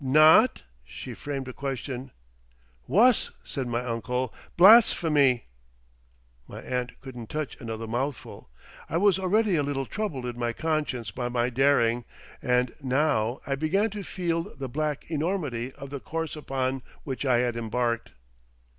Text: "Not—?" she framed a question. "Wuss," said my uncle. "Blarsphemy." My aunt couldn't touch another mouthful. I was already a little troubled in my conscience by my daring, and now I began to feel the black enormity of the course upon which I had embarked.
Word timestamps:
"Not—?" 0.03 0.63
she 0.83 1.13
framed 1.13 1.47
a 1.47 1.53
question. 1.53 2.09
"Wuss," 2.87 3.29
said 3.43 3.67
my 3.67 3.81
uncle. 3.85 4.33
"Blarsphemy." 4.57 5.43
My 6.47 6.59
aunt 6.59 6.99
couldn't 7.01 7.29
touch 7.29 7.55
another 7.59 7.85
mouthful. 7.85 8.49
I 8.89 8.97
was 8.97 9.19
already 9.19 9.55
a 9.57 9.61
little 9.61 9.85
troubled 9.85 10.25
in 10.25 10.39
my 10.39 10.53
conscience 10.53 11.11
by 11.11 11.29
my 11.29 11.51
daring, 11.51 12.05
and 12.41 12.73
now 12.81 13.41
I 13.45 13.53
began 13.53 13.91
to 13.91 14.01
feel 14.01 14.55
the 14.55 14.67
black 14.67 15.05
enormity 15.11 15.71
of 15.73 15.91
the 15.91 15.99
course 15.99 16.35
upon 16.35 16.81
which 17.03 17.23
I 17.23 17.37
had 17.37 17.55
embarked. 17.55 18.11